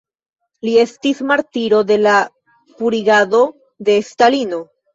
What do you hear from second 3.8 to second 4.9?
de Stalino.